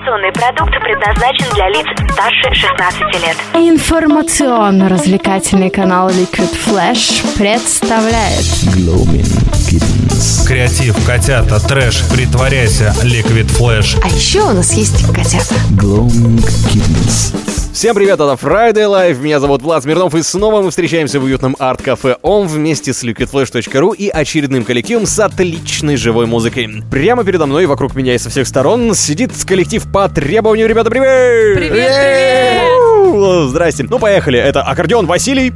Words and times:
Информационный 0.00 0.32
продукт 0.32 0.72
предназначен 0.80 1.44
для 1.54 1.68
лиц 1.68 1.84
старше 2.12 2.54
16 2.54 3.02
лет. 3.22 3.36
Информационно-развлекательный 3.52 5.68
канал 5.68 6.08
Liquid 6.08 6.56
Flash 6.66 7.22
представляет 7.36 8.46
Gloaming 8.74 9.28
Kittens. 9.68 10.46
Креатив, 10.46 10.96
котята, 11.04 11.60
трэш, 11.60 12.08
притворяйся, 12.08 12.94
Liquid 13.02 13.50
Flash. 13.58 13.98
А 14.02 14.08
еще 14.08 14.40
у 14.40 14.54
нас 14.54 14.72
есть 14.72 15.04
котята. 15.12 15.54
Gloaming 15.72 16.42
Kittens. 16.72 17.59
Всем 17.72 17.94
привет, 17.94 18.14
это 18.14 18.32
Friday 18.32 18.74
Live, 18.74 19.22
меня 19.22 19.38
зовут 19.38 19.62
Влад 19.62 19.84
Смирнов, 19.84 20.12
и 20.16 20.22
снова 20.24 20.60
мы 20.60 20.70
встречаемся 20.70 21.20
в 21.20 21.24
уютном 21.24 21.54
арт-кафе 21.56 22.16
ОМ 22.20 22.48
вместе 22.48 22.92
с 22.92 23.04
liquidflash.ru 23.04 23.94
и 23.96 24.08
очередным 24.08 24.64
коллективом 24.64 25.06
с 25.06 25.20
отличной 25.20 25.96
живой 25.96 26.26
музыкой. 26.26 26.82
Прямо 26.90 27.22
передо 27.22 27.46
мной, 27.46 27.66
вокруг 27.66 27.94
меня 27.94 28.16
и 28.16 28.18
со 28.18 28.28
всех 28.28 28.48
сторон, 28.48 28.92
сидит 28.94 29.30
коллектив 29.46 29.84
по 29.92 30.08
требованию. 30.08 30.68
Ребята, 30.68 30.90
привет! 30.90 31.56
Привет, 31.56 31.70
привет! 31.70 33.50
Здрасте. 33.50 33.84
Ну, 33.88 34.00
поехали. 34.00 34.38
Это 34.38 34.62
аккордеон 34.62 35.06
Василий. 35.06 35.52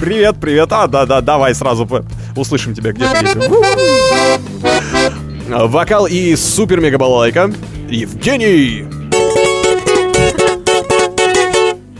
Привет, 0.00 0.36
привет. 0.40 0.68
А, 0.72 0.88
да-да, 0.88 1.20
давай 1.20 1.54
сразу 1.54 1.88
услышим 2.36 2.74
тебя 2.74 2.90
где-то. 2.92 4.40
Вокал 5.48 6.06
и 6.06 6.34
супер-мега-балалайка. 6.34 7.52
Евгений! 7.88 8.91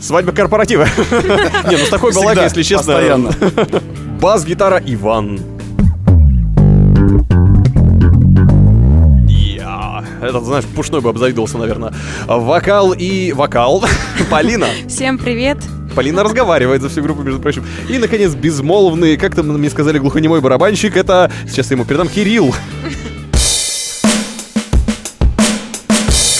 Свадьба 0.03 0.33
корпоратива. 0.33 0.83
Не, 1.69 1.77
ну 1.77 1.85
с 1.85 1.89
такой 1.89 2.11
балалайкой, 2.11 2.43
если 2.43 2.61
честно. 2.61 2.93
постоянно. 2.93 3.31
Бас-гитара 4.19 4.81
Иван. 4.85 5.39
Я. 9.29 10.03
Этот, 10.21 10.43
знаешь, 10.43 10.65
пушной 10.65 10.99
бы 10.99 11.09
обзавидовался, 11.09 11.57
наверное. 11.57 11.93
Вокал 12.27 12.91
и... 12.91 13.31
Вокал. 13.31 13.85
Полина. 14.29 14.67
Всем 14.89 15.17
привет! 15.17 15.59
Полина 15.95 16.23
разговаривает 16.23 16.81
за 16.81 16.89
всю 16.89 17.01
группу, 17.01 17.21
между 17.21 17.39
прочим. 17.39 17.63
И, 17.87 17.97
наконец, 17.97 18.33
безмолвный, 18.33 19.15
как 19.15 19.35
там 19.35 19.47
мне 19.47 19.69
сказали, 19.69 19.99
глухонемой 19.99 20.41
барабанщик, 20.41 20.97
это, 20.97 21.31
сейчас 21.47 21.71
я 21.71 21.75
ему 21.75 21.85
передам, 21.85 22.09
Кирилл. 22.09 22.53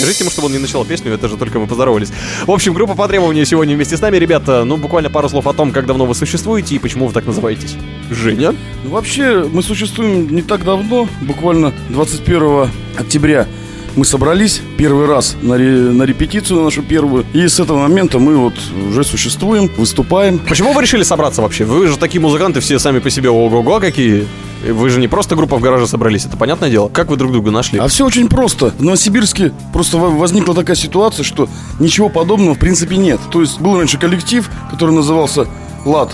Скажите 0.04 0.26
ему, 0.26 0.32
чтобы 0.32 0.48
он 0.48 0.52
не 0.52 0.60
начал 0.60 0.84
песню, 0.84 1.14
это 1.14 1.30
же 1.30 1.38
только 1.38 1.60
мы 1.60 1.66
поздоровались. 1.66 2.10
В 2.46 2.52
общем, 2.52 2.74
группа 2.74 2.94
по 2.94 3.08
требованию 3.08 3.46
сегодня 3.46 3.74
вместе 3.74 3.96
с 3.96 4.02
нами. 4.02 4.18
Ребята, 4.18 4.66
ну 4.66 4.76
буквально 4.76 5.10
пару 5.10 5.30
слов 5.30 5.48
о 5.48 5.54
том, 5.54 5.72
как 5.72 5.86
давно 5.86 6.06
вы 6.06 6.14
существуете 6.14 6.76
и 6.76 6.80
почему 6.80 7.08
вы 7.08 7.14
так 7.14 7.26
называетесь. 7.26 7.76
Женя? 8.12 8.54
Ну, 8.84 8.90
вообще, 8.90 9.46
мы 9.50 9.64
существуем 9.64 10.28
не 10.28 10.42
так 10.42 10.66
давно, 10.66 11.08
буквально 11.22 11.72
21 11.88 12.70
октября. 12.98 13.48
Мы 13.96 14.04
собрались 14.04 14.62
первый 14.78 15.06
раз 15.06 15.38
на, 15.42 15.54
ре- 15.58 15.92
на 15.92 16.04
репетицию 16.04 16.58
на 16.58 16.64
нашу 16.66 16.84
первую. 16.84 17.26
И 17.32 17.48
с 17.48 17.62
этого 17.62 17.78
момента 17.88 18.20
мы 18.20 18.36
вот 18.36 18.56
уже 18.90 19.06
существуем, 19.06 19.72
выступаем. 19.78 20.38
Почему 20.40 20.74
вы 20.74 20.82
решили 20.82 21.04
собраться 21.04 21.42
вообще? 21.42 21.64
Вы 21.64 21.88
же 21.88 21.98
такие 21.98 22.20
музыканты 22.20 22.60
все 22.60 22.78
сами 22.78 23.00
по 23.00 23.10
себе 23.10 23.30
ого-го 23.30 23.80
какие. 23.80 24.28
Вы 24.68 24.90
же 24.90 25.00
не 25.00 25.08
просто 25.08 25.36
группа 25.36 25.58
в 25.58 25.62
гараже 25.62 25.88
собрались, 25.88 26.26
это 26.26 26.38
понятное 26.38 26.70
дело. 26.70 26.88
Как 26.90 27.10
вы 27.10 27.18
друг 27.18 27.32
друга 27.32 27.52
нашли? 27.52 27.80
А 27.80 27.88
все 27.88 28.06
очень 28.06 28.30
просто. 28.30 28.72
В 28.78 28.84
Новосибирске 28.84 29.52
просто 29.74 29.98
во- 29.98 30.10
возникла 30.10 30.56
такая 30.56 30.76
ситуация, 30.76 31.24
что 31.24 31.50
ничего 31.80 32.10
подобного 32.10 32.56
в 32.56 32.60
принципе 32.60 32.98
нет. 32.98 33.20
То 33.32 33.42
есть 33.42 33.60
был 33.60 33.78
раньше 33.78 33.98
коллектив, 33.98 34.50
который 34.72 34.96
назывался 34.96 35.48
«Лад». 35.86 36.12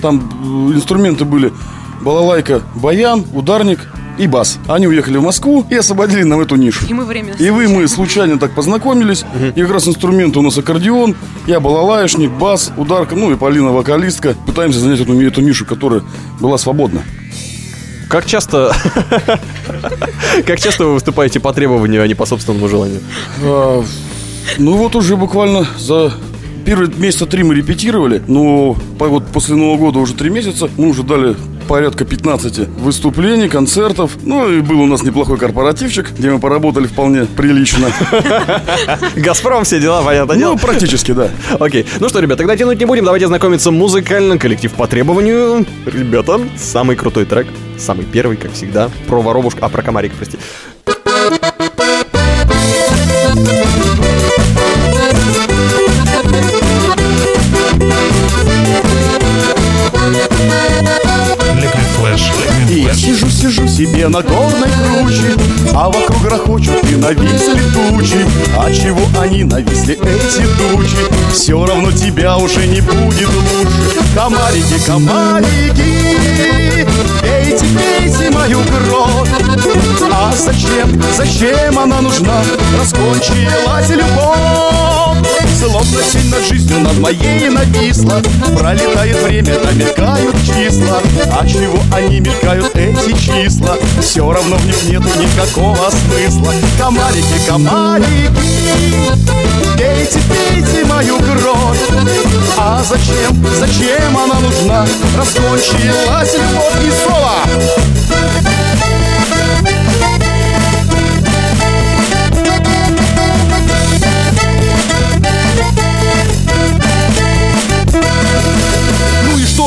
Там 0.00 0.70
э, 0.70 0.76
инструменты 0.76 1.24
были 1.24 1.52
балалайка, 2.02 2.62
баян, 2.76 3.24
ударник 3.34 3.80
и 4.16 4.26
бас. 4.28 4.58
Они 4.68 4.86
уехали 4.86 5.16
в 5.16 5.22
Москву 5.22 5.64
и 5.68 5.74
освободили 5.74 6.22
нам 6.22 6.40
эту 6.40 6.54
нишу. 6.56 6.86
И 6.88 6.94
мы 6.94 7.04
временно 7.04 7.34
И 7.36 7.50
вы, 7.50 7.68
мы 7.68 7.86
случайно 7.88 8.38
так 8.38 8.52
познакомились. 8.54 9.24
И 9.56 9.60
как 9.62 9.72
раз 9.72 9.88
инструменты 9.88 10.38
у 10.38 10.42
нас 10.42 10.56
аккордеон, 10.58 11.16
я 11.46 11.58
балалаешник, 11.60 12.30
бас, 12.30 12.72
ударка, 12.76 13.16
ну 13.16 13.32
и 13.32 13.36
Полина 13.36 13.72
вокалистка. 13.72 14.34
Пытаемся 14.46 14.78
занять 14.78 15.00
эту, 15.00 15.20
эту 15.20 15.40
нишу, 15.40 15.64
которая 15.66 16.02
была 16.40 16.58
свободна. 16.58 17.02
Как 18.08 18.26
часто... 18.26 18.74
Как 20.46 20.60
часто 20.60 20.84
вы 20.86 20.94
выступаете 20.94 21.40
по 21.40 21.52
требованию, 21.52 22.02
а 22.02 22.06
не 22.06 22.14
по 22.14 22.26
собственному 22.26 22.68
желанию? 22.68 23.00
А, 23.42 23.84
ну 24.58 24.76
вот 24.76 24.96
уже 24.96 25.16
буквально 25.16 25.66
за 25.76 26.12
первые 26.68 26.90
месяца 26.98 27.24
три 27.24 27.44
мы 27.44 27.54
репетировали, 27.54 28.22
но 28.28 28.76
вот 28.98 29.26
после 29.28 29.54
Нового 29.54 29.78
года 29.78 30.00
уже 30.00 30.12
три 30.12 30.28
месяца 30.28 30.68
мы 30.76 30.90
уже 30.90 31.02
дали 31.02 31.34
порядка 31.66 32.04
15 32.04 32.68
выступлений, 32.78 33.48
концертов. 33.48 34.18
Ну 34.22 34.52
и 34.52 34.60
был 34.60 34.82
у 34.82 34.86
нас 34.86 35.02
неплохой 35.02 35.38
корпоративчик, 35.38 36.10
где 36.10 36.30
мы 36.30 36.38
поработали 36.38 36.86
вполне 36.86 37.24
прилично. 37.24 37.88
Газпром, 39.16 39.64
все 39.64 39.80
дела, 39.80 40.02
понятно 40.02 40.34
Ну, 40.34 40.40
дело. 40.40 40.56
практически, 40.56 41.12
да. 41.12 41.30
Окей. 41.58 41.86
Ну 42.00 42.08
что, 42.10 42.20
ребят, 42.20 42.36
тогда 42.36 42.54
тянуть 42.54 42.78
не 42.78 42.84
будем. 42.84 43.06
Давайте 43.06 43.28
знакомиться 43.28 43.70
музыкально. 43.70 44.36
Коллектив 44.38 44.70
по 44.72 44.86
требованию. 44.86 45.64
Ребята, 45.86 46.38
самый 46.58 46.96
крутой 46.96 47.24
трек. 47.24 47.46
Самый 47.78 48.04
первый, 48.04 48.36
как 48.36 48.52
всегда. 48.52 48.90
Про 49.06 49.22
воробушку. 49.22 49.60
А, 49.62 49.70
про 49.70 49.80
комарика, 49.82 50.16
прости. 50.18 50.36
Себе 63.78 64.08
на 64.08 64.22
горной 64.22 64.68
круче 64.68 65.36
А 65.72 65.88
вокруг 65.88 66.20
грохочут 66.22 66.82
и 66.90 66.96
нависли 66.96 67.62
тучи 67.72 68.26
А 68.58 68.72
чего 68.72 69.00
они 69.20 69.44
нависли, 69.44 69.94
эти 69.94 70.44
тучи? 70.58 71.32
Все 71.32 71.64
равно 71.64 71.92
тебя 71.92 72.36
уже 72.38 72.66
не 72.66 72.80
будет 72.80 73.28
лучше. 73.28 74.00
Комарики, 74.16 74.84
комарики 74.84 76.18
Пейте, 77.22 77.66
пейте 77.76 78.30
мою 78.30 78.58
кровь. 78.62 79.28
А 80.12 80.32
зачем, 80.36 81.00
зачем 81.16 81.78
она 81.78 82.00
нужна? 82.00 82.42
Раскончилась 82.76 83.90
любовь 83.90 84.87
Словно 85.58 86.00
тень 86.12 86.30
над 86.30 86.46
жизнью 86.46 86.80
над 86.80 86.98
моей 86.98 87.48
нависла. 87.48 88.22
Пролетает 88.56 89.22
время, 89.24 89.58
да 89.58 89.72
мелькают 89.72 90.36
числа. 90.46 91.00
А 91.32 91.46
чего 91.46 91.80
они 91.92 92.20
мелькают, 92.20 92.76
эти 92.76 93.12
числа? 93.18 93.76
Все 94.00 94.30
равно 94.32 94.56
в 94.56 94.66
них 94.66 94.82
нет 94.84 95.02
никакого 95.16 95.90
смысла. 95.90 96.54
Комарики, 96.78 97.46
комарики 97.46 98.30
Пейте, 99.76 100.20
пейте 100.28 100.84
мою 100.84 101.18
кровь. 101.18 101.88
А 102.56 102.82
зачем, 102.84 103.44
зачем 103.58 104.16
она 104.16 104.38
нужна? 104.40 104.86
Раскончилась 105.16 106.34
любовь 106.34 106.86
и 106.86 106.90
снова 107.02 108.57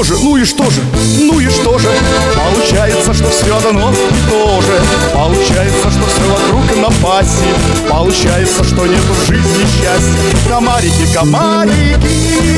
же, 0.03 0.17
ну 0.17 0.37
и 0.37 0.45
что 0.45 0.69
же, 0.69 0.81
ну 1.19 1.39
и 1.39 1.49
что 1.49 1.77
же? 1.77 1.89
Получается, 2.35 3.13
что 3.13 3.29
все 3.29 3.59
дано 3.61 3.91
и 3.91 4.29
тоже 4.29 4.81
Получается, 5.13 5.91
что 5.91 6.05
все 6.07 6.21
вокруг 6.29 6.77
напасти 6.77 7.53
Получается, 7.89 8.63
что 8.63 8.85
нету 8.85 9.13
в 9.13 9.27
жизни 9.27 9.65
счастья. 9.65 10.49
Комарики, 10.49 11.13
комарики 11.13 12.51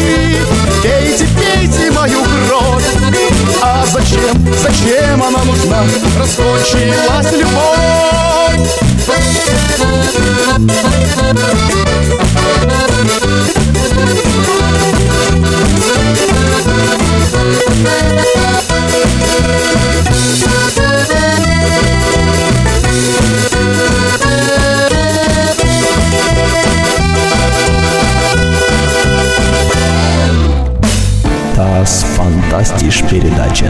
Пейте, 0.83 1.27
пейте 1.39 1.91
мою 1.91 2.19
кровь. 2.47 2.83
А 3.61 3.85
зачем, 3.85 4.45
зачем 4.61 5.23
она 5.23 5.43
нужна? 5.45 5.83
Раскончилась 6.19 7.31
любовь 7.31 8.03
Das 31.55 32.03
Fantastisch 32.15 33.03
передача 33.03 33.65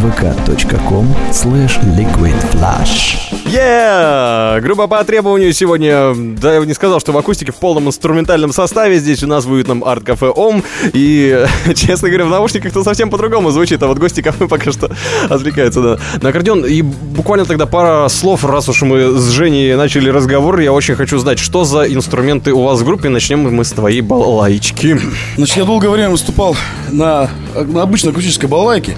vk.com 0.00 1.14
slash 1.32 1.80
liquid 1.96 2.36
flash. 2.50 3.37
Yeah! 3.50 4.60
Грубо 4.60 4.86
по 4.86 5.02
требованию 5.04 5.54
сегодня, 5.54 6.14
да, 6.14 6.52
я 6.52 6.60
бы 6.60 6.66
не 6.66 6.74
сказал, 6.74 7.00
что 7.00 7.12
в 7.12 7.18
акустике 7.18 7.50
в 7.50 7.56
полном 7.56 7.86
инструментальном 7.86 8.52
составе 8.52 8.98
здесь 8.98 9.22
у 9.22 9.26
нас 9.26 9.46
в 9.46 9.50
уютном 9.50 9.84
арт-кафе 9.84 10.28
ОМ. 10.28 10.62
И, 10.92 11.46
честно 11.74 12.08
говоря, 12.08 12.26
в 12.26 12.30
наушниках-то 12.30 12.84
совсем 12.84 13.08
по-другому 13.08 13.50
звучит, 13.50 13.82
а 13.82 13.86
вот 13.86 13.98
гости 13.98 14.20
кафе 14.20 14.48
пока 14.48 14.70
что 14.70 14.90
отвлекаются 15.30 15.80
да, 15.80 15.98
на 16.20 16.28
аккордеон. 16.28 16.66
И 16.66 16.82
буквально 16.82 17.46
тогда 17.46 17.64
пара 17.64 18.08
слов, 18.08 18.44
раз 18.44 18.68
уж 18.68 18.82
мы 18.82 19.18
с 19.18 19.30
Женей 19.30 19.74
начали 19.76 20.10
разговор, 20.10 20.58
я 20.60 20.72
очень 20.72 20.94
хочу 20.94 21.16
знать, 21.18 21.38
что 21.38 21.64
за 21.64 21.84
инструменты 21.84 22.52
у 22.52 22.62
вас 22.62 22.80
в 22.80 22.84
группе. 22.84 23.08
Начнем 23.08 23.40
мы 23.40 23.64
с 23.64 23.70
твоей 23.70 24.02
балалайчики. 24.02 25.00
Значит, 25.36 25.56
я 25.56 25.64
долгое 25.64 25.88
время 25.88 26.10
выступал 26.10 26.54
на, 26.90 27.30
на 27.54 27.82
обычной 27.82 28.12
акустической 28.12 28.48
балалайке. 28.48 28.94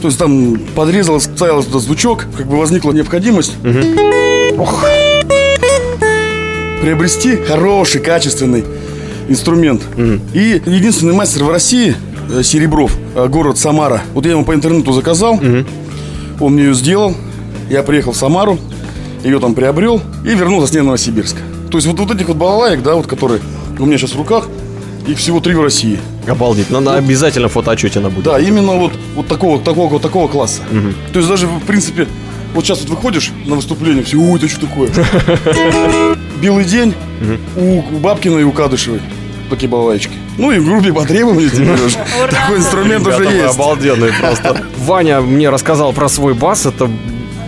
То 0.00 0.06
есть 0.06 0.18
там 0.18 0.58
подрезалось, 0.76 1.24
ставилось 1.24 1.66
туда 1.66 1.80
звучок, 1.80 2.26
как 2.36 2.46
бы 2.46 2.56
возникла 2.56 2.92
необходимость 2.92 3.54
Ох. 4.58 4.84
приобрести 6.82 7.36
хороший, 7.36 8.00
качественный 8.00 8.64
инструмент. 9.28 9.82
И 10.32 10.62
единственный 10.64 11.12
мастер 11.12 11.44
в 11.44 11.50
России, 11.50 11.94
э, 12.30 12.42
Серебров, 12.42 12.96
э, 13.14 13.26
город 13.28 13.58
Самара. 13.58 14.02
Вот 14.14 14.24
я 14.24 14.32
ему 14.32 14.44
по 14.44 14.54
интернету 14.54 14.92
заказал, 14.92 15.40
он 16.40 16.52
мне 16.54 16.64
ее 16.64 16.74
сделал. 16.74 17.14
Я 17.68 17.82
приехал 17.82 18.12
в 18.12 18.16
Самару, 18.16 18.58
ее 19.22 19.38
там 19.40 19.54
приобрел 19.54 20.00
и 20.24 20.30
вернулся 20.30 20.68
с 20.68 20.72
ней 20.72 20.80
в 20.80 20.84
Новосибирск. 20.84 21.36
То 21.70 21.76
есть 21.76 21.86
вот, 21.86 21.98
вот 21.98 22.14
этих 22.14 22.28
вот 22.28 22.36
балалаек, 22.36 22.82
да, 22.82 22.94
вот 22.94 23.06
которые 23.06 23.40
у 23.78 23.84
меня 23.84 23.98
сейчас 23.98 24.12
в 24.12 24.16
руках, 24.16 24.48
их 25.06 25.18
всего 25.18 25.40
три 25.40 25.54
в 25.54 25.62
России. 25.62 25.98
Обалдеть, 26.26 26.70
надо 26.70 26.94
обязательно 26.94 27.48
в 27.48 27.52
фотоотчете 27.52 27.98
она 27.98 28.08
будет. 28.08 28.24
Да, 28.24 28.38
именно 28.38 28.72
вот, 28.72 28.92
вот 29.14 29.26
такого, 29.26 29.60
такого, 29.60 29.88
вот 29.88 30.02
такого 30.02 30.28
класса. 30.28 30.62
То 31.12 31.18
есть 31.18 31.28
даже, 31.28 31.46
в 31.46 31.60
принципе, 31.66 32.06
вот 32.54 32.64
сейчас 32.64 32.80
вот 32.80 32.90
выходишь 32.90 33.30
на 33.46 33.56
выступление, 33.56 34.02
все, 34.04 34.16
ой, 34.18 34.38
это 34.38 34.48
что 34.48 34.66
такое? 34.66 34.90
Белый 36.40 36.64
день 36.64 36.94
у 37.56 37.82
Бабкина 37.98 38.38
и 38.38 38.44
у 38.44 38.52
Кадышевой 38.52 39.00
такие 39.48 39.68
балалайчики. 39.68 40.14
Ну 40.36 40.52
и 40.52 40.58
в 40.58 40.64
группе 40.64 40.92
по 40.92 41.04
требованию 41.04 41.50
теперь 41.50 41.70
уже 41.72 41.96
такой 42.30 42.58
инструмент 42.58 43.06
уже 43.06 43.24
есть. 43.24 43.54
обалденные 43.54 44.12
просто. 44.12 44.64
Ваня 44.78 45.20
мне 45.20 45.50
рассказал 45.50 45.92
про 45.92 46.08
свой 46.08 46.34
бас. 46.34 46.66
Это 46.66 46.90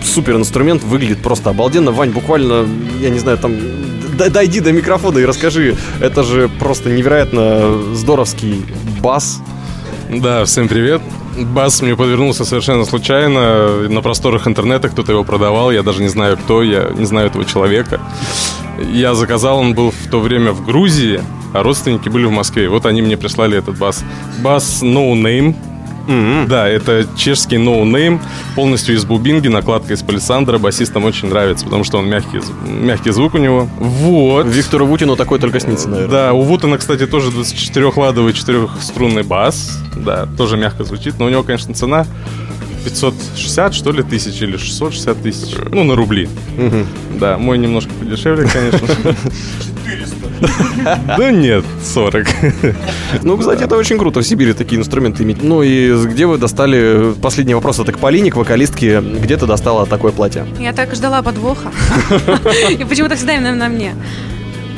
супер 0.03 0.35
инструмент, 0.35 0.83
выглядит 0.83 1.19
просто 1.19 1.51
обалденно. 1.51 1.91
Вань, 1.91 2.09
буквально, 2.09 2.67
я 2.99 3.09
не 3.09 3.19
знаю, 3.19 3.37
там 3.37 3.55
дойди 4.17 4.59
до 4.59 4.71
микрофона 4.71 5.19
и 5.19 5.25
расскажи. 5.25 5.75
Это 5.99 6.23
же 6.23 6.49
просто 6.59 6.89
невероятно 6.89 7.93
здоровский 7.93 8.65
бас. 8.99 9.39
Да, 10.09 10.45
всем 10.45 10.67
привет. 10.67 11.01
Бас 11.37 11.81
мне 11.81 11.95
подвернулся 11.95 12.45
совершенно 12.45 12.85
случайно. 12.85 13.87
На 13.89 14.01
просторах 14.01 14.47
интернета 14.47 14.89
кто-то 14.89 15.11
его 15.11 15.23
продавал. 15.23 15.71
Я 15.71 15.83
даже 15.83 16.01
не 16.01 16.09
знаю, 16.09 16.37
кто. 16.37 16.63
Я 16.63 16.89
не 16.95 17.05
знаю 17.05 17.27
этого 17.27 17.45
человека. 17.45 17.99
Я 18.91 19.15
заказал, 19.15 19.59
он 19.59 19.73
был 19.73 19.91
в 19.91 20.09
то 20.09 20.19
время 20.19 20.51
в 20.51 20.65
Грузии, 20.65 21.21
а 21.53 21.63
родственники 21.63 22.09
были 22.09 22.25
в 22.25 22.31
Москве. 22.31 22.69
Вот 22.69 22.85
они 22.85 23.01
мне 23.01 23.17
прислали 23.17 23.57
этот 23.57 23.77
бас. 23.77 24.03
Бас 24.41 24.81
No 24.81 25.13
Name. 25.13 25.55
Да, 26.47 26.67
это 26.67 27.05
чешский 27.15 27.57
No 27.57 27.83
Name, 27.83 28.19
полностью 28.55 28.95
из 28.95 29.05
бубинги, 29.05 29.47
накладка 29.47 29.93
из 29.93 30.01
палисандра. 30.01 30.57
Басистам 30.57 31.05
очень 31.05 31.29
нравится, 31.29 31.65
потому 31.65 31.83
что 31.83 31.97
он 31.97 32.07
мягкий, 32.07 32.41
мягкий 32.65 33.11
звук 33.11 33.35
у 33.35 33.37
него. 33.37 33.67
Вот. 33.77 34.45
Виктору 34.47 34.85
Вутину 34.85 35.15
такой 35.15 35.39
только 35.39 35.59
снится, 35.59 35.89
наверное. 35.89 36.11
Да, 36.11 36.33
у 36.33 36.41
Вутона, 36.41 36.77
кстати, 36.77 37.05
тоже 37.05 37.29
24-ладовый 37.29 38.33
четырехструнный 38.33 39.23
бас. 39.23 39.79
Да, 39.95 40.27
тоже 40.37 40.57
мягко 40.57 40.83
звучит, 40.83 41.19
но 41.19 41.25
у 41.25 41.29
него, 41.29 41.43
конечно, 41.43 41.73
цена 41.73 42.05
560, 42.83 43.73
что 43.73 43.91
ли, 43.91 44.03
тысяч 44.03 44.41
или 44.41 44.57
660 44.57 45.21
тысяч. 45.21 45.55
Ну, 45.71 45.83
на 45.83 45.95
рубли. 45.95 46.29
Да, 47.19 47.37
мой 47.37 47.57
немножко 47.57 47.91
подешевле, 47.99 48.47
конечно. 48.47 48.87
400. 49.91 50.15
Да 51.17 51.31
нет, 51.31 51.63
40. 51.83 52.27
Ну, 53.23 53.37
кстати, 53.37 53.63
это 53.63 53.75
очень 53.75 53.97
круто 53.97 54.21
в 54.21 54.23
Сибири 54.23 54.53
такие 54.53 54.79
инструменты 54.79 55.23
иметь. 55.23 55.43
Ну 55.43 55.61
и 55.61 55.93
где 56.05 56.25
вы 56.25 56.37
достали... 56.37 57.13
Последний 57.21 57.53
вопрос 57.53 57.79
это 57.79 57.91
к 57.91 57.99
Полине, 57.99 58.31
к 58.31 58.35
вокалистке. 58.37 59.01
Где 59.01 59.37
ты 59.37 59.45
достала 59.45 59.85
такое 59.85 60.11
платье? 60.11 60.45
Я 60.59 60.73
так 60.73 60.95
ждала 60.95 61.21
подвоха. 61.21 61.71
И 62.69 62.83
почему-то 62.83 63.15
всегда 63.15 63.35
именно 63.35 63.55
на 63.55 63.69
мне. 63.69 63.95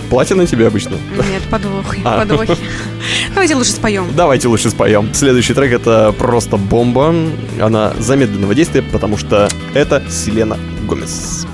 Платье 0.09 0.35
на 0.35 0.45
тебе 0.45 0.67
обычно? 0.67 0.97
Нет, 1.15 1.41
подвох, 1.49 1.95
А. 2.03 2.19
подвохи. 2.19 2.55
Давайте 3.33 3.55
лучше 3.55 3.71
споем. 3.71 4.05
Давайте 4.15 4.47
лучше 4.47 4.69
споем. 4.69 5.13
Следующий 5.13 5.53
трек 5.53 5.71
это 5.71 6.13
просто 6.17 6.57
бомба. 6.57 7.15
Она 7.61 7.93
замедленного 7.99 8.53
действия, 8.53 8.81
потому 8.81 9.17
что 9.17 9.47
это 9.73 10.03
Селена 10.09 10.57
Гомес. 10.87 11.47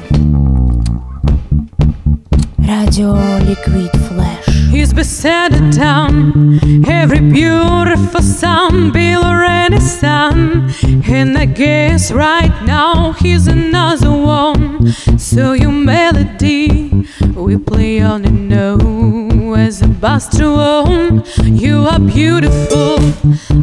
Radio 2.69 3.13
Liquid 3.13 3.89
Flash. 4.07 4.45
He's 4.69 4.94
beside 4.94 5.54
the 5.54 5.71
town, 5.71 6.60
every 6.88 7.19
beautiful 7.19 8.21
sun, 8.21 8.92
Bill 8.92 9.25
or 9.25 9.44
any 9.44 9.80
sun. 9.80 10.71
And 11.07 11.36
I 11.36 11.45
guess 11.45 12.12
right 12.12 12.54
now 12.66 13.13
he's 13.13 13.48
another 13.48 14.12
one. 14.12 14.92
So 15.18 15.54
your 15.54 15.71
melody 15.71 17.07
we 17.36 17.57
play 17.57 18.01
on 18.01 18.24
and 18.25 18.48
know 18.48 19.56
as 19.56 19.81
a 19.81 19.88
bass-to-own. 19.88 21.24
You 21.38 21.88
are 21.88 22.00
beautiful, 22.00 23.00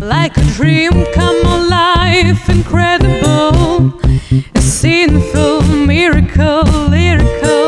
like 0.00 0.36
a 0.36 0.44
dream 0.58 0.92
come 1.14 1.40
alive, 1.46 2.40
incredible, 2.48 4.00
a 4.56 4.60
sinful 4.60 5.62
miracle, 5.62 6.64
lyrical. 6.90 7.65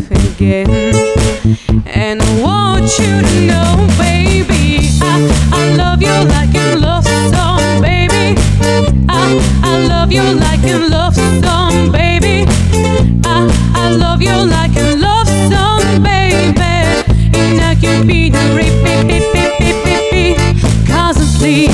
Again. 0.00 0.70
And 1.86 2.22
I 2.22 2.40
want 2.40 2.98
you 2.98 3.20
to 3.20 3.46
know, 3.46 3.86
baby, 3.98 4.88
I, 5.02 5.20
I 5.52 5.74
love 5.76 6.00
you 6.00 6.16
like 6.34 6.54
a 6.54 6.76
love 6.76 7.04
song, 7.04 7.82
baby. 7.82 8.34
I, 9.08 9.38
I 9.62 9.86
love 9.88 10.10
you 10.10 10.22
like 10.22 10.64
a 10.64 10.78
love 10.88 11.14
song, 11.14 11.92
baby. 11.92 12.46
I, 13.24 13.48
I 13.74 13.90
love 13.90 14.22
you 14.22 14.34
like 14.46 14.74
a 14.76 14.96
love 14.96 15.28
song, 15.52 16.02
baby. 16.02 16.56
And 17.34 17.60
I 17.60 17.74
can 17.78 18.06
be 18.06 18.30
the 18.30 18.44
repeat, 18.56 19.12
constantly. 20.86 21.68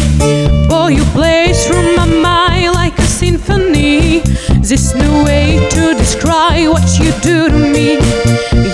Boy, 0.68 0.88
you 0.88 1.04
play 1.12 1.52
through 1.52 1.94
my 1.94 2.06
mind 2.06 2.74
like 2.74 2.98
a 2.98 3.02
symphony. 3.02 4.22
There's 4.60 4.94
no 4.94 5.24
way 5.24 5.68
to 5.70 5.87
describe 6.10 6.68
what 6.70 6.98
you 6.98 7.12
do 7.20 7.48
to 7.48 7.58
me. 7.58 7.92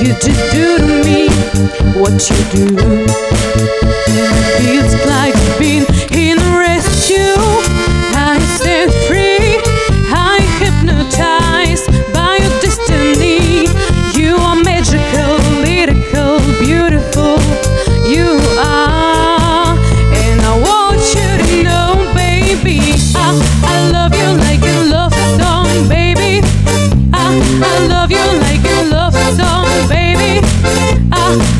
You 0.01 0.15
just 0.21 0.53
do 0.53 0.79
to 0.79 1.03
me 1.05 1.29
what 1.99 2.31
you 2.31 2.37
do. 2.53 3.04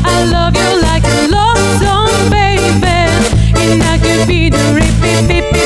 i 0.05 0.25
beep, 5.01 5.27
beep, 5.27 5.53
beep. 5.53 5.64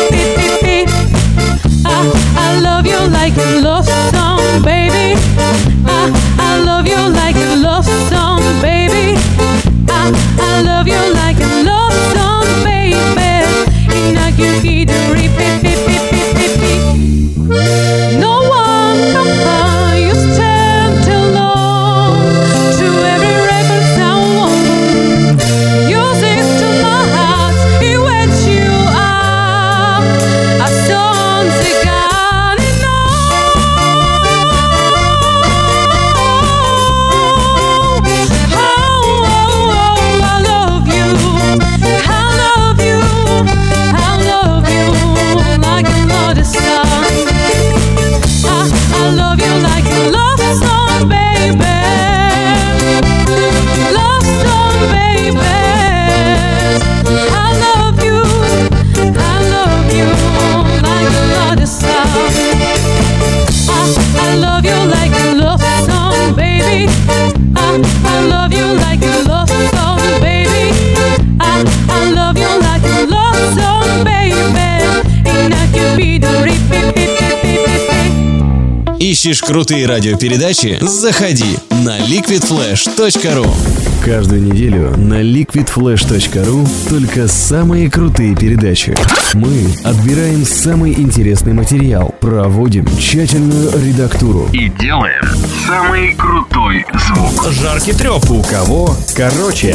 Ищешь 79.20 79.42
крутые 79.42 79.86
радиопередачи? 79.86 80.78
Заходи 80.80 81.58
на 81.72 82.00
liquidflash.ru 82.00 83.54
Каждую 84.02 84.44
неделю 84.44 84.96
на 84.96 85.22
liquidflash.ru 85.22 86.66
только 86.88 87.28
самые 87.28 87.92
крутые 87.92 88.34
передачи. 88.34 88.96
Мы 89.34 89.68
отбираем 89.84 90.46
самый 90.46 90.94
интересный 90.94 91.52
материал, 91.52 92.16
проводим 92.22 92.88
тщательную 92.98 93.74
редактуру 93.86 94.48
И 94.54 94.70
делаем 94.80 95.26
самый 95.68 96.14
крутой 96.14 96.86
звук. 96.94 97.52
Жаркий 97.52 97.92
треп. 97.92 98.32
У 98.32 98.42
кого 98.42 98.96
короче. 99.18 99.74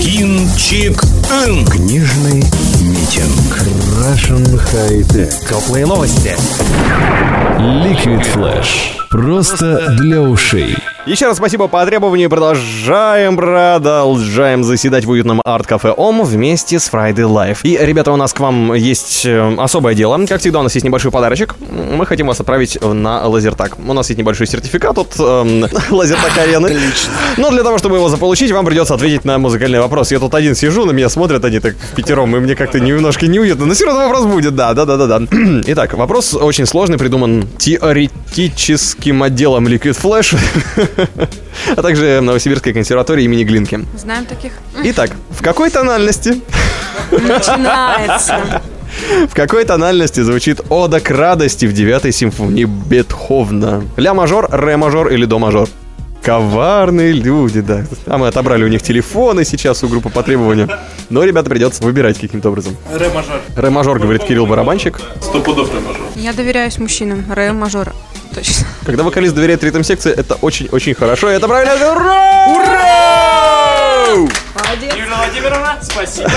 Кинчик. 0.00 0.98
Книжный 1.70 2.42
митинг. 2.80 3.66
Russian 4.00 4.44
High 4.72 5.02
Tech. 5.08 5.30
Теплые 5.46 5.84
новости. 5.84 6.34
Liquid 7.58 8.22
Flash. 8.34 8.45
Просто 9.08 9.90
для 9.96 10.20
ушей. 10.20 10.76
Еще 11.06 11.26
раз 11.26 11.36
спасибо 11.36 11.68
по 11.68 11.86
требованию. 11.86 12.28
Продолжаем, 12.28 13.36
продолжаем 13.36 14.64
заседать 14.64 15.04
в 15.04 15.10
уютном 15.10 15.40
арт-кафе 15.44 15.92
ОМ 15.92 16.24
вместе 16.24 16.80
с 16.80 16.90
Friday 16.90 17.28
Live. 17.28 17.58
И, 17.62 17.78
ребята, 17.80 18.10
у 18.10 18.16
нас 18.16 18.32
к 18.32 18.40
вам 18.40 18.74
есть 18.74 19.24
э, 19.24 19.54
особое 19.56 19.94
дело. 19.94 20.18
Как 20.26 20.40
всегда, 20.40 20.58
у 20.58 20.62
нас 20.64 20.74
есть 20.74 20.84
небольшой 20.84 21.12
подарочек. 21.12 21.54
Мы 21.70 22.04
хотим 22.06 22.26
вас 22.26 22.40
отправить 22.40 22.80
на 22.82 23.24
лазертак. 23.24 23.78
У 23.78 23.92
нас 23.92 24.08
есть 24.08 24.18
небольшой 24.18 24.48
сертификат 24.48 24.98
от 24.98 25.14
эм, 25.20 25.66
лазертак 25.90 26.38
арены. 26.38 26.66
Отлично. 26.66 27.12
Но 27.36 27.52
для 27.52 27.62
того, 27.62 27.78
чтобы 27.78 27.94
его 27.94 28.08
заполучить, 28.08 28.50
вам 28.50 28.66
придется 28.66 28.94
ответить 28.94 29.24
на 29.24 29.38
музыкальный 29.38 29.78
вопрос. 29.78 30.10
Я 30.10 30.18
тут 30.18 30.34
один 30.34 30.56
сижу, 30.56 30.86
на 30.86 30.90
меня 30.90 31.08
смотрят 31.08 31.44
они 31.44 31.60
так 31.60 31.76
пятером, 31.94 32.34
и 32.34 32.40
мне 32.40 32.56
как-то 32.56 32.80
немножко 32.80 33.28
неуютно. 33.28 33.66
Но 33.66 33.74
все 33.74 33.84
равно 33.84 34.08
вопрос 34.08 34.26
будет, 34.26 34.56
да, 34.56 34.74
да, 34.74 34.84
да, 34.84 34.96
да, 34.96 35.06
да. 35.06 35.26
Итак, 35.68 35.94
вопрос 35.94 36.34
очень 36.34 36.66
сложный, 36.66 36.98
придуман 36.98 37.46
теоретическим 37.58 39.22
отделом 39.22 39.68
Liquid 39.68 39.96
Flash, 40.02 40.36
а 41.76 41.82
также 41.82 42.20
Новосибирской 42.20 42.72
консерватории 42.72 43.24
имени 43.24 43.44
Глинки. 43.44 43.80
Знаем 43.96 44.24
таких? 44.26 44.52
Итак, 44.84 45.10
в 45.30 45.42
какой 45.42 45.70
тональности, 45.70 46.40
Начинается. 47.10 48.60
в 49.28 49.34
какой 49.34 49.64
тональности 49.64 50.20
звучит 50.20 50.60
ода 50.68 51.00
к 51.00 51.10
радости 51.10 51.66
в 51.66 51.72
девятой 51.72 52.12
симфонии 52.12 52.64
Бетховна? 52.64 53.84
Ля 53.96 54.14
мажор, 54.14 54.48
ре 54.50 54.76
мажор 54.76 55.08
или 55.08 55.24
до 55.24 55.38
мажор? 55.38 55.68
Коварные 56.26 57.12
люди, 57.12 57.60
да. 57.60 57.84
А 58.06 58.18
мы 58.18 58.26
отобрали 58.26 58.64
у 58.64 58.66
них 58.66 58.82
телефоны 58.82 59.44
сейчас 59.44 59.84
у 59.84 59.88
группы 59.88 60.10
по 60.10 60.24
требованию. 60.24 60.68
Но, 61.08 61.22
ребята, 61.22 61.48
придется 61.48 61.84
выбирать 61.84 62.18
каким-то 62.18 62.48
образом. 62.48 62.76
Ре 62.92 63.08
мажор. 63.10 63.40
Ре 63.54 63.70
мажор, 63.70 64.00
говорит 64.00 64.24
Кирилл 64.24 64.44
Барабанщик. 64.44 65.00
Сто 65.20 65.40
пудов 65.40 65.72
ре 65.72 65.78
мажор. 65.78 66.02
Я 66.16 66.32
доверяюсь 66.32 66.78
мужчинам. 66.78 67.24
Ре 67.32 67.52
мажор. 67.52 67.92
Точно. 68.34 68.66
Когда 68.84 69.04
вокалист 69.04 69.36
доверяет 69.36 69.62
ритм 69.62 69.84
секции, 69.84 70.12
это 70.12 70.34
очень-очень 70.34 70.94
хорошо. 70.94 71.30
И 71.30 71.34
это 71.34 71.46
правильно. 71.46 71.74
Ура! 71.92 72.46
Ура! 72.56 73.55
Владимировна, 74.06 75.78
спасибо. 75.82 76.30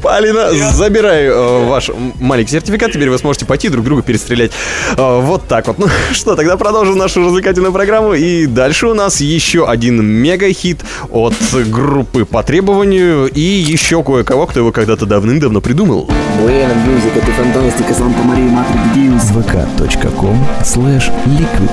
Полина, 0.00 0.52
забираю 0.72 1.32
э, 1.32 1.66
ваш 1.66 1.90
маленький 2.18 2.52
сертификат. 2.52 2.92
Теперь 2.92 3.10
вы 3.10 3.18
сможете 3.18 3.44
пойти 3.44 3.68
друг 3.68 3.84
друга 3.84 4.02
перестрелять. 4.02 4.52
Э, 4.96 5.20
вот 5.20 5.46
так 5.46 5.66
вот. 5.66 5.78
Ну 5.78 5.86
что, 6.12 6.34
тогда 6.34 6.56
продолжим 6.56 6.96
нашу 6.96 7.24
развлекательную 7.24 7.72
программу. 7.72 8.14
И 8.14 8.46
дальше 8.46 8.86
у 8.86 8.94
нас 8.94 9.20
еще 9.20 9.68
один 9.68 10.02
мега-хит 10.04 10.80
от 11.10 11.34
группы 11.52 12.24
по 12.24 12.42
требованию. 12.42 13.26
И 13.26 13.40
еще 13.40 14.02
кое-кого, 14.02 14.46
кто 14.46 14.60
его 14.60 14.72
когда-то 14.72 15.06
давным-давно 15.06 15.60
придумал. 15.60 16.08
Musica, 16.42 17.20
tu 17.20 17.32
fantastica, 17.32 17.94
Santa 17.94 18.22
Maria, 18.22 18.50
Madre 18.50 18.76
di 18.94 19.08
Deus. 19.08 19.30
vk.com 19.30 20.36
slash 20.64 21.10
liquid 21.26 21.70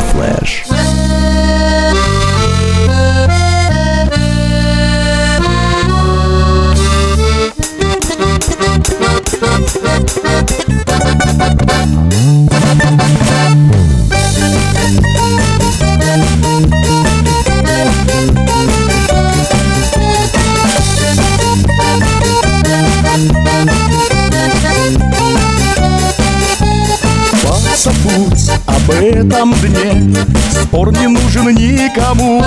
Забудь 28.00 28.51
об 28.65 28.91
этом 28.91 29.53
дне. 29.56 30.15
Спор 30.63 30.91
не 30.91 31.08
нужен 31.08 31.50
никому. 31.50 32.41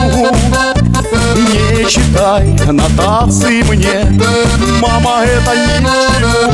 Не 1.36 1.88
читай 1.88 2.46
нотации 2.70 3.62
мне. 3.62 4.20
Мама, 4.80 5.24
это 5.24 5.54
ни 5.54 5.84
к 5.84 5.90
чему 6.18 6.52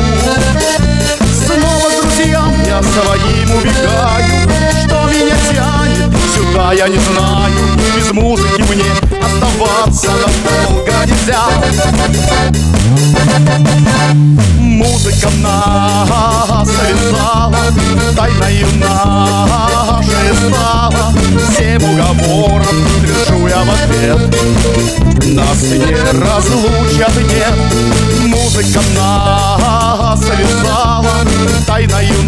Снова 1.45 1.89
друзьям 2.01 2.53
я 2.65 2.81
своим 2.81 3.51
убегаю. 3.51 4.49
Что 4.85 5.07
меня 5.07 5.35
тянет 5.49 5.78
сюда, 6.49 6.73
я 6.73 6.87
не 6.87 6.97
знаю 6.97 7.53
Без 7.95 8.11
музыки 8.11 8.61
мне 8.61 8.91
оставаться 9.23 10.11
надолго 10.11 11.05
нельзя 11.05 11.45
Музыка 14.57 15.29
нас 15.41 16.69
связала, 16.69 17.57
тайною 18.15 18.67
нашей 18.79 20.35
стала. 20.35 21.13
Всем 21.49 21.83
уговором 21.83 22.65
пишу 23.01 23.47
я 23.47 23.57
в 23.57 23.69
ответ. 23.69 24.35
Нас 25.35 25.61
не 25.63 25.95
разлучат, 26.19 27.15
нет. 27.17 27.55
Музыка 28.25 28.81
нас 28.95 30.19
связала, 30.21 31.25
тайною 31.67 32.23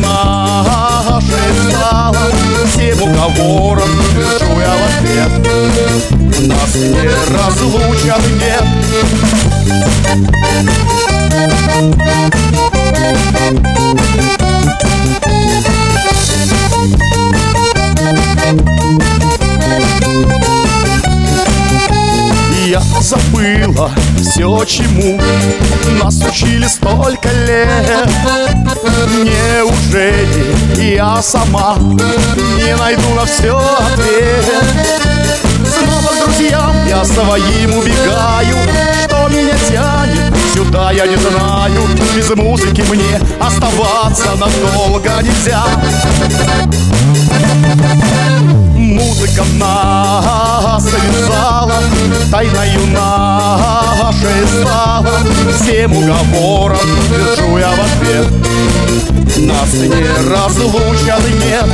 нашей 1.30 1.72
стала. 1.72 2.18
Всем 2.72 3.02
уговором 3.02 3.90
пишу 4.16 4.60
я 4.60 4.74
в 4.76 4.82
ответ. 4.88 5.32
Нас 6.48 6.76
не 6.76 7.10
разлучат, 7.36 8.24
нет. 8.40 8.66
Я 22.72 22.80
забыла 23.02 23.92
все, 24.22 24.64
чему 24.64 25.20
нас 26.02 26.22
учили 26.26 26.66
столько 26.68 27.28
лет. 27.46 28.10
Неужели 29.26 30.56
я 30.96 31.22
сама 31.22 31.76
не 31.78 32.74
найду 32.78 33.14
на 33.14 33.26
все 33.26 33.58
ответ. 33.58 34.46
Снова 35.68 36.14
к 36.14 36.24
друзьям 36.24 36.74
я 36.88 37.04
своим 37.04 37.78
убегаю. 37.78 38.56
Что 39.06 39.28
меня 39.28 39.56
тянет 39.70 40.34
сюда, 40.54 40.92
я 40.94 41.08
не 41.08 41.18
знаю. 41.18 41.82
Без 42.16 42.30
музыки 42.30 42.86
мне 42.90 43.20
оставаться 43.42 44.30
надолго 44.40 45.22
нельзя 45.22 45.66
Музыка 48.92 49.46
нас 49.58 50.84
связала, 50.84 51.82
тайною 52.30 52.88
нашей 52.88 54.46
стала. 54.48 55.08
Всем 55.56 55.96
уговором 55.96 56.78
держу 57.10 57.58
я 57.58 57.70
в 57.70 57.80
ответ. 57.80 58.28
Нас 59.38 59.74
не 59.76 60.30
разлучат, 60.30 61.22
нет. 61.42 61.70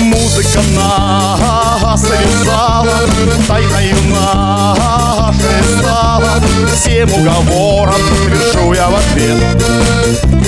Музыка 0.00 0.60
нас 0.74 2.00
связала, 2.00 3.06
тайною 3.46 3.94
нашей 4.10 5.78
стала. 5.78 6.42
Всем 6.74 7.08
уговором 7.12 8.02
держу 8.28 8.72
я 8.72 8.88
в 8.88 8.96
ответ. 8.96 9.40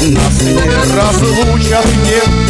Нас 0.08 0.42
не 0.42 0.58
разлучат, 0.92 1.86
нет. 2.04 2.49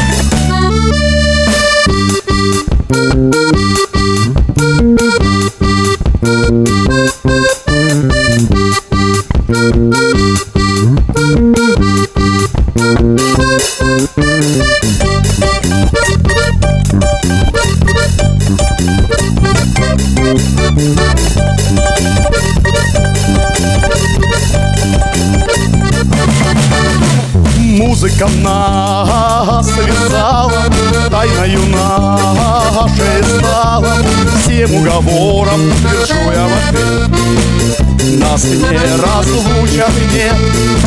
Нас 38.31 38.45
не 38.45 38.63
разлучат 38.63 39.91
нет. 40.13 40.80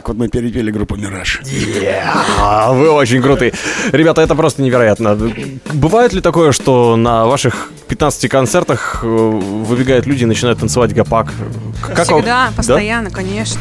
Так 0.00 0.08
вот 0.08 0.16
мы 0.16 0.28
перепели 0.28 0.70
группу 0.70 0.96
«Мираж». 0.96 1.42
А, 2.40 2.72
вы 2.72 2.90
очень 2.90 3.20
крутые. 3.20 3.52
Ребята, 3.92 4.22
это 4.22 4.34
просто 4.34 4.62
невероятно. 4.62 5.14
Бывает 5.74 6.14
ли 6.14 6.22
такое, 6.22 6.52
что 6.52 6.96
на 6.96 7.26
ваших 7.26 7.70
15 7.88 8.30
концертах 8.30 9.00
э, 9.02 9.06
выбегают 9.06 10.06
люди 10.06 10.22
и 10.22 10.26
начинают 10.26 10.58
танцевать 10.60 10.94
гопак? 10.94 11.26
Как 11.94 12.08
вам- 12.10 12.20
Всегда, 12.22 12.46
Да? 12.48 12.52
постоянно, 12.56 13.10
конечно. 13.10 13.60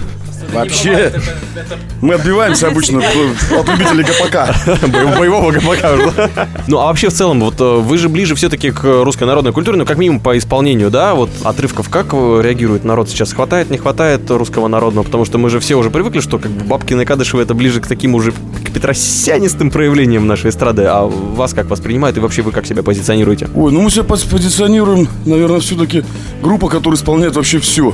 Вообще, 0.53 1.11
мы 2.01 2.15
отбиваемся 2.15 2.67
обычно 2.67 2.99
от 3.57 3.67
любителей 3.67 4.03
ГПК. 4.03 4.55
Бо- 4.87 5.17
Боевого 5.19 5.51
да? 5.53 6.47
Ну, 6.67 6.79
а 6.79 6.85
вообще 6.85 7.09
в 7.09 7.13
целом, 7.13 7.39
вот 7.41 7.59
э, 7.59 7.63
вы 7.63 7.97
же 7.97 8.09
ближе 8.09 8.35
все-таки 8.35 8.71
к 8.71 8.83
русской 9.03 9.25
народной 9.25 9.51
культуре, 9.53 9.77
ну, 9.77 9.85
как 9.85 9.97
минимум 9.97 10.19
по 10.19 10.37
исполнению, 10.37 10.89
да, 10.89 11.13
вот 11.15 11.29
отрывков. 11.43 11.89
Как 11.89 12.07
э, 12.13 12.41
реагирует 12.43 12.83
народ 12.83 13.09
сейчас? 13.09 13.33
Хватает, 13.33 13.69
не 13.69 13.77
хватает 13.77 14.29
русского 14.29 14.67
народного? 14.67 15.03
Потому 15.03 15.25
что 15.25 15.37
мы 15.37 15.49
же 15.49 15.59
все 15.59 15.75
уже 15.75 15.89
привыкли, 15.89 16.19
что 16.19 16.39
как 16.39 16.51
бы 16.51 16.63
Бабкины 16.65 17.01
и 17.01 17.05
Кадышевы 17.05 17.43
это 17.43 17.53
ближе 17.53 17.81
к 17.81 17.87
таким 17.87 18.15
уже 18.15 18.31
к 18.31 18.71
петросянистым 18.73 19.71
проявлениям 19.71 20.27
нашей 20.27 20.49
эстрады. 20.51 20.83
А 20.85 21.03
вас 21.05 21.53
как 21.53 21.69
воспринимают 21.69 22.17
и 22.17 22.19
вообще 22.19 22.41
вы 22.41 22.51
как 22.51 22.65
себя 22.65 22.83
позиционируете? 22.83 23.49
Ой, 23.55 23.71
ну 23.71 23.81
мы 23.81 23.91
себя 23.91 24.03
пози- 24.03 24.29
позиционируем, 24.29 25.07
наверное, 25.25 25.59
все-таки 25.59 26.03
группа, 26.41 26.69
которая 26.69 26.97
исполняет 26.97 27.35
вообще 27.35 27.59
все. 27.59 27.93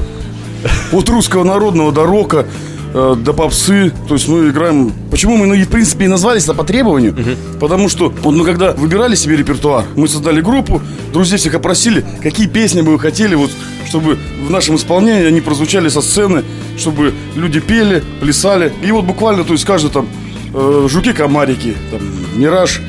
От 0.91 1.09
русского 1.09 1.43
народного 1.43 1.91
до 1.91 2.05
рока, 2.05 2.45
э, 2.93 3.15
до 3.17 3.33
попсы. 3.33 3.91
То 4.07 4.15
есть 4.15 4.27
мы 4.27 4.49
играем... 4.49 4.91
Почему 5.11 5.37
мы, 5.37 5.45
ну, 5.47 5.53
и, 5.53 5.63
в 5.63 5.69
принципе, 5.69 6.05
и 6.05 6.07
назвались 6.07 6.45
по 6.45 6.63
требованию? 6.63 7.15
Потому 7.59 7.89
что 7.89 8.13
вот 8.23 8.35
мы 8.35 8.45
когда 8.45 8.71
выбирали 8.73 9.15
себе 9.15 9.35
репертуар, 9.35 9.85
мы 9.95 10.07
создали 10.07 10.41
группу, 10.41 10.81
друзей 11.13 11.37
всех 11.37 11.55
опросили, 11.55 12.05
какие 12.21 12.47
песни 12.47 12.81
бы 12.81 12.93
вы 12.93 12.99
хотели, 12.99 13.35
вот, 13.35 13.51
чтобы 13.87 14.17
в 14.47 14.49
нашем 14.49 14.75
исполнении 14.75 15.25
они 15.25 15.41
прозвучали 15.41 15.89
со 15.89 16.01
сцены, 16.01 16.43
чтобы 16.77 17.13
люди 17.35 17.59
пели, 17.59 18.03
плясали. 18.21 18.73
И 18.83 18.91
вот 18.91 19.05
буквально, 19.05 19.43
то 19.43 19.53
есть 19.53 19.65
каждый 19.65 19.91
там 19.91 20.07
э, 20.53 20.87
жуки-комарики, 20.89 21.75
там, 21.91 22.01
мираж, 22.35 22.81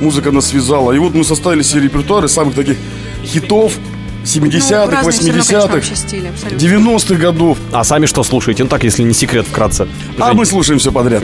музыка 0.00 0.30
нас 0.30 0.46
связала. 0.46 0.92
И 0.92 0.98
вот 0.98 1.14
мы 1.14 1.24
составили 1.24 1.62
себе 1.62 1.82
репертуар 1.82 2.24
из 2.24 2.32
самых 2.32 2.54
таких 2.54 2.76
хитов 3.24 3.78
70-х, 4.24 4.86
Ну, 4.86 4.90
разные 4.90 5.12
всё 5.12 5.26
равно, 5.26 5.36
конечно, 5.36 5.56
80-х, 5.56 5.72
вообще 5.74 5.96
стили, 5.96 6.28
абсолютно. 6.28 6.66
90-х 6.66 7.14
годов. 7.14 7.58
А 7.72 7.84
сами 7.84 8.06
что 8.06 8.22
слушаете? 8.24 8.62
Ну 8.64 8.68
так, 8.68 8.84
если 8.84 9.02
не 9.02 9.14
секрет, 9.14 9.46
вкратце. 9.46 9.86
А 10.18 10.28
Жень. 10.28 10.36
мы 10.36 10.46
слушаем 10.46 10.78
все 10.78 10.90
подряд. 10.92 11.22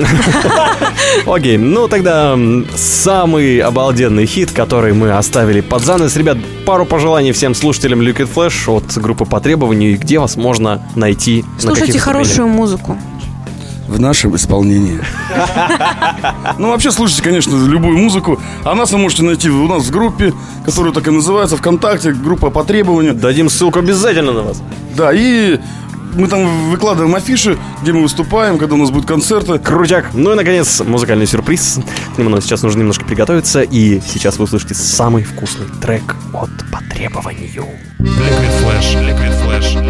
Окей, 1.26 1.56
ну 1.56 1.88
тогда 1.88 2.38
самый 2.74 3.58
обалденный 3.58 4.26
хит, 4.26 4.50
который 4.52 4.92
мы 4.92 5.12
оставили 5.12 5.60
под 5.60 5.84
занавес. 5.84 6.16
Ребят, 6.16 6.38
пару 6.66 6.84
пожеланий 6.84 7.32
всем 7.32 7.54
слушателям 7.54 8.00
Liquid 8.00 8.28
Flash 8.32 8.70
от 8.70 8.96
группы 8.98 9.24
по 9.24 9.40
требованию. 9.40 9.92
И 9.92 9.96
где 9.96 10.18
вас 10.18 10.36
можно 10.36 10.82
найти? 10.94 11.44
на 11.56 11.60
Слушайте 11.60 11.98
хорошую 11.98 12.48
музыку. 12.48 12.96
В 13.90 13.98
нашем 13.98 14.36
исполнении. 14.36 15.00
Ну, 16.58 16.68
вообще, 16.68 16.92
слушайте, 16.92 17.24
конечно, 17.24 17.56
любую 17.66 17.98
музыку. 17.98 18.40
А 18.64 18.76
нас 18.76 18.92
вы 18.92 18.98
можете 18.98 19.24
найти 19.24 19.50
у 19.50 19.66
нас 19.66 19.82
в 19.82 19.90
группе, 19.90 20.32
которая 20.64 20.92
так 20.92 21.08
и 21.08 21.10
называется, 21.10 21.56
ВКонтакте, 21.56 22.12
группа 22.12 22.50
по 22.50 22.62
требованию. 22.62 23.14
Дадим 23.14 23.50
ссылку 23.50 23.80
обязательно 23.80 24.30
на 24.30 24.42
вас. 24.42 24.62
Да, 24.96 25.10
и 25.12 25.58
мы 26.14 26.28
там 26.28 26.70
выкладываем 26.70 27.16
афиши, 27.16 27.58
где 27.82 27.92
мы 27.92 28.02
выступаем, 28.02 28.58
когда 28.58 28.76
у 28.76 28.78
нас 28.78 28.90
будут 28.90 29.08
концерты. 29.08 29.58
Крутяк. 29.58 30.10
Ну 30.14 30.32
и, 30.32 30.36
наконец, 30.36 30.80
музыкальный 30.86 31.26
сюрприз. 31.26 31.80
К 32.14 32.18
нему 32.18 32.30
нам 32.30 32.40
сейчас 32.40 32.62
нужно 32.62 32.78
немножко 32.78 33.04
приготовиться. 33.04 33.62
И 33.62 34.00
сейчас 34.06 34.38
вы 34.38 34.44
услышите 34.44 34.74
самый 34.74 35.24
вкусный 35.24 35.66
трек 35.82 36.14
от 36.32 36.50
по 36.70 36.80
требованию. 36.94 37.66
Liquid 37.98 38.62
Flash, 38.62 38.94
Liquid 39.04 39.34
Flash, 39.44 39.74
Liquid 39.74 39.89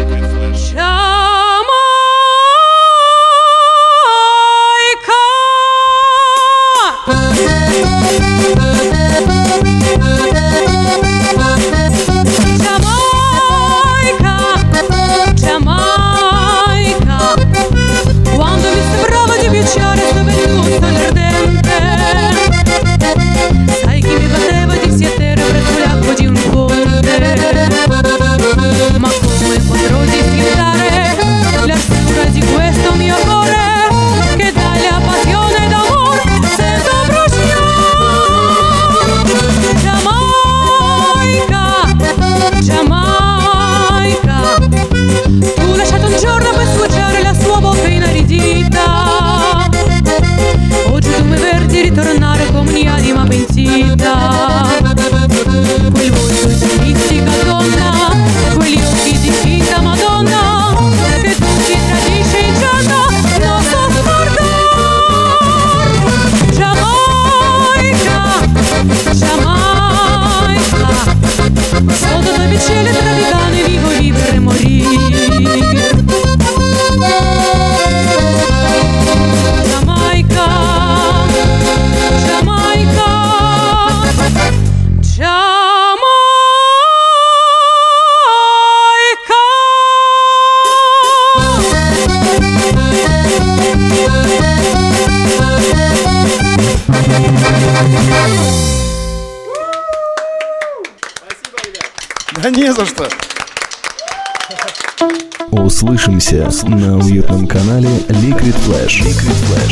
Услышимся 106.31 106.65
на 106.67 106.97
уютном 106.97 107.45
канале 107.45 107.89
Liquid 108.07 108.55
Flash. 108.65 109.03
Liquid 109.03 109.35
Flash. 109.49 109.70